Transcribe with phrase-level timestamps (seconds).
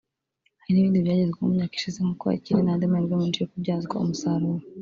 [0.61, 4.63] hari n’ibindi byagezweho mu myaka ishize nk’uko hakiri n’andi mahirwe menshi yo kubyazwa umusaruro